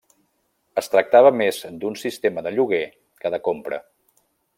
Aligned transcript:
Es 0.81 0.87
tractava 0.93 1.31
més 1.41 1.59
d'un 1.83 1.97
sistema 2.05 2.45
de 2.47 2.53
lloguer 2.57 2.81
que 3.25 3.33
de 3.37 3.41
compra. 3.49 3.81